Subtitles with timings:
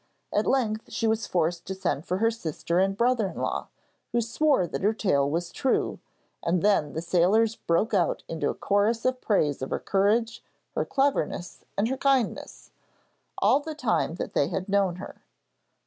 [0.33, 3.67] At length she was forced to send for her sister and brother in law,
[4.13, 5.99] who swore that her tale was true,
[6.41, 10.43] and then the sailors broke out into a chorus of praise of her courage,
[10.73, 12.71] her cleverness, and her kindness,
[13.37, 15.21] all the time that they had known her.